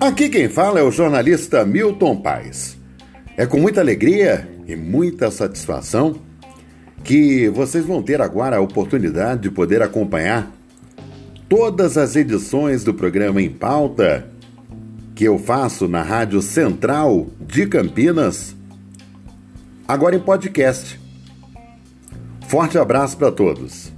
[0.00, 2.78] Aqui quem fala é o jornalista Milton Paes.
[3.36, 6.20] É com muita alegria e muita satisfação
[7.02, 10.52] que vocês vão ter agora a oportunidade de poder acompanhar
[11.48, 14.30] todas as edições do programa Em Pauta
[15.16, 18.54] que eu faço na Rádio Central de Campinas,
[19.86, 21.00] agora em podcast.
[22.46, 23.97] Forte abraço para todos.